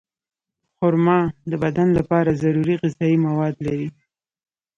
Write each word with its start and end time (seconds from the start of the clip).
خرما 0.77 1.19
د 1.51 1.53
بدن 1.63 1.87
لپاره 1.97 2.39
ضروري 2.43 2.75
غذایي 2.81 3.17
مواد 3.25 3.55
لري. 3.65 3.89